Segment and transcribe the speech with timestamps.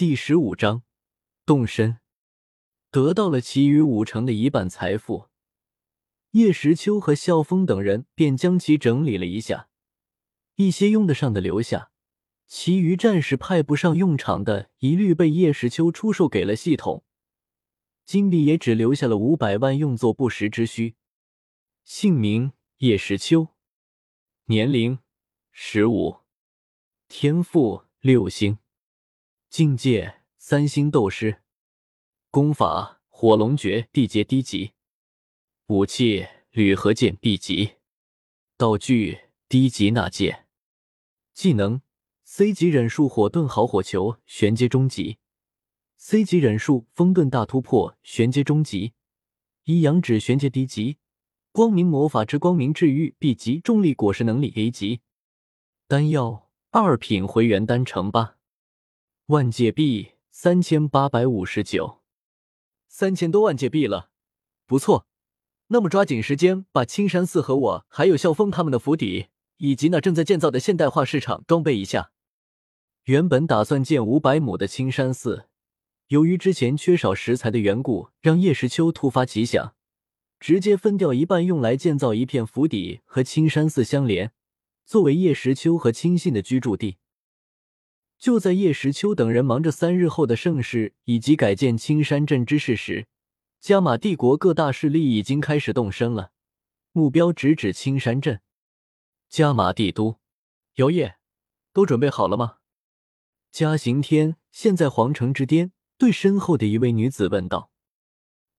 [0.00, 0.82] 第十五章，
[1.44, 1.98] 动身。
[2.90, 5.28] 得到了其余五成的一半财富，
[6.30, 9.68] 叶时秋和萧峰等人便将其整理了一下，
[10.54, 11.90] 一些用得上的留下，
[12.46, 17.04] 其余暂时派不上用场的，一律被叶时秋出售给了系统。
[18.06, 20.96] 金币也只留下了五百万，用作不时之需。
[21.84, 23.48] 姓名：叶时秋，
[24.46, 25.00] 年龄：
[25.52, 26.20] 十五，
[27.06, 28.56] 天赋：六星，
[29.50, 31.42] 境界：三星斗师。
[32.30, 34.74] 功法火龙诀地阶低级，
[35.66, 37.72] 武器铝合剑 B 级，
[38.56, 39.18] 道具
[39.48, 40.44] 低级纳戒，
[41.34, 41.82] 技能
[42.22, 45.18] C 级忍术火遁好火球玄阶中级
[45.96, 48.92] ，C 级忍术风遁大突破玄阶中级，
[49.64, 50.98] 一阳指玄阶低级，
[51.50, 55.00] 光明魔法之光明治愈 B 级，重力果实能力 A 级，
[55.88, 58.36] 丹药二品回元丹乘八，
[59.30, 62.00] 万界币三千八百五十九。
[62.88, 64.10] 三千多万界币了，
[64.66, 65.06] 不错。
[65.68, 72.10] 那么抓紧时间把青山寺和我还有萧峰他们的府邸，以及那正在建造的现代化市场装备一下。
[73.04, 75.46] 原本打算建五百亩的青山寺，
[76.08, 79.76] 由于之前缺少石材的缘故，让叶时秋突发奇想，
[80.40, 84.32] 直接分掉一半用来建造一片府邸和青山寺相连，
[84.84, 86.96] 作为叶时秋和亲信的居住地。
[88.20, 93.08] 就在叶时秋等人忙着三日后的盛世以及改建青山镇之事时，
[93.58, 96.30] 加玛帝国各大势力已经开始动身了，
[96.92, 98.42] 目标直指青山镇。
[99.30, 100.20] 加玛帝都，
[100.74, 101.16] 姚叶，
[101.72, 102.58] 都准备好了吗？
[103.50, 107.70] 嘉刑天现在皇城之巅，对身后的一位女子问道：“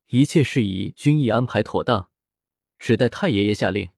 [0.09, 2.09] 一切事宜均已安排妥当，
[2.79, 3.89] 只待太爷爷下令。”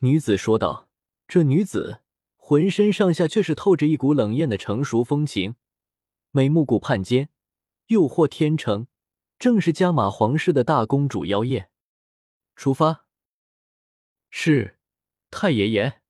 [0.00, 0.86] 女子说道。
[1.26, 2.00] 这女子。
[2.48, 5.56] 浑身上下却是透着一股冷艳的成熟风情，
[6.30, 7.28] 美目顾盼间，
[7.88, 8.86] 诱惑天成，
[9.38, 11.68] 正是加玛皇室的大公主妖艳。
[12.56, 13.04] 出发。
[14.30, 14.78] 是，
[15.30, 16.00] 太爷爷。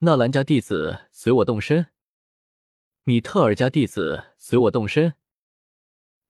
[0.00, 1.86] 纳兰家弟子随我动身。
[3.04, 5.14] 米特尔家弟子随我动身。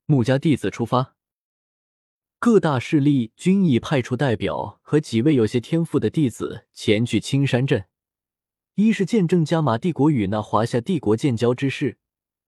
[0.07, 1.17] 穆家弟子出发。
[2.39, 7.87] 各大势力均已派出代表和几位有些天赋的弟子前去青山镇。
[8.77, 11.99] 一是见证加玛帝国与那华夏帝国建交之事，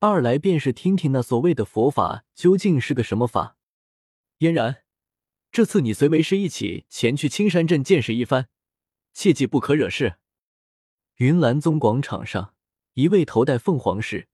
[0.01, 3.57] 二来便是听听那所谓的佛法究竟是个什么法。
[4.39, 4.83] 嫣然，
[5.53, 8.49] 这次你随为师一起前去青山镇见识一番，
[9.15, 10.17] 切记不可惹事。
[11.19, 12.55] 云岚宗广场上，
[12.95, 14.27] 一位头戴凤凰饰、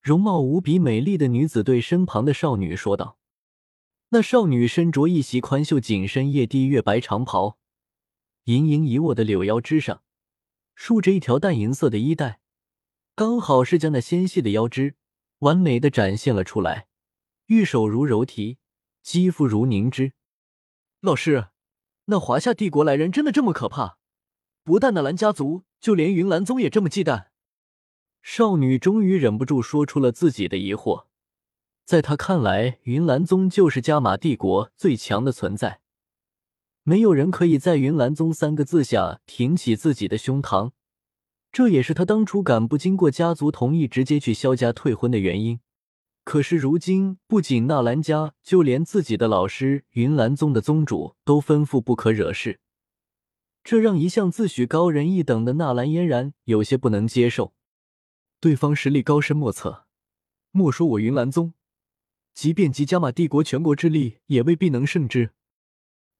[0.00, 3.18] 容貌无比美丽的女子对身旁的少女说道。
[4.10, 7.58] 那少女身着一袭宽袖紧身夜地月白长袍，
[8.44, 10.02] 盈盈一握的柳腰之上。
[10.80, 12.38] 竖着一条淡银色的衣带，
[13.16, 14.94] 刚好是将那纤细的腰肢
[15.40, 16.86] 完美的展现了出来。
[17.46, 18.58] 玉手如柔荑，
[19.02, 20.12] 肌肤如凝脂。
[21.00, 21.48] 老师，
[22.04, 23.98] 那华夏帝国来人真的这么可怕？
[24.62, 27.26] 不但那蓝家族，就连云岚宗也这么忌惮？
[28.22, 31.06] 少女终于忍不住说出了自己的疑惑。
[31.84, 35.80] 在她看来，云岚宗就是加玛帝国最强的存在。
[36.88, 40.70] 没有人可以在“云岚宗”三个字下挺起自己的胸膛，
[41.52, 45.60] 这也是他当初敢不经过家族同意直接去萧家退婚的原因。
[46.24, 52.58] 可是如今，不仅纳兰家，就连自己的老师云岚宗的宗主都吩咐不可惹事，
[53.62, 57.52] 这让一向自诩高人一等的纳兰嫣然有些不能接受。
[58.40, 59.84] 对方实力高深莫测，
[60.52, 61.52] 莫说我云岚宗，
[62.32, 65.32] 即便集加玛帝国全国之力，也未必能胜之。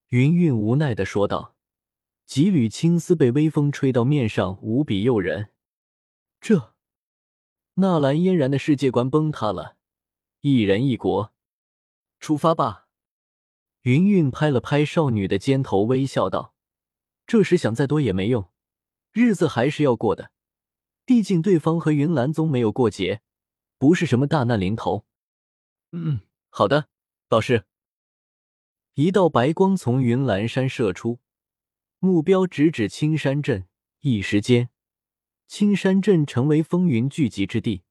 [0.08, 1.54] 云韵无奈的说道
[2.24, 5.50] ：“几缕青丝被微风吹到面上，无比诱人。”
[6.40, 6.74] 这，
[7.74, 9.76] 纳兰嫣然的世界观崩塌了。
[10.40, 11.34] 一人一国，
[12.20, 12.86] 出发吧！
[13.82, 16.54] 云韵拍了拍少女的肩头，微笑道
[17.26, 18.50] ：“这时想再多也没用，
[19.12, 20.30] 日子还是要过的。
[21.04, 23.20] 毕竟对方和云岚宗没有过节，
[23.76, 25.04] 不是什么大难临头。”
[25.92, 26.88] 嗯，好的，
[27.28, 27.64] 老师。
[29.00, 31.20] 一道白光从云岚山射出，
[32.00, 33.68] 目标直指青山镇。
[34.00, 34.70] 一时间，
[35.46, 37.84] 青山镇成为风云聚集之地。